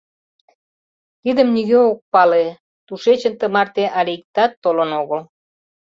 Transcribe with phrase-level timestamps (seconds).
[1.21, 2.45] —Тидым нигӧ ок пале:
[2.87, 5.21] тушечын тымарте але иктат толын огыл.